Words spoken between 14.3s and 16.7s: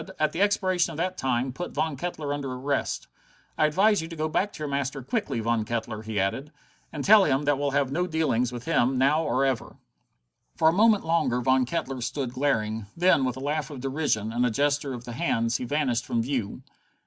and a gesture of the hands he vanished from view.